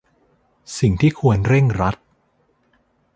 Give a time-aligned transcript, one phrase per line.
[0.79, 1.95] สิ่งที่ควรเร่งรัด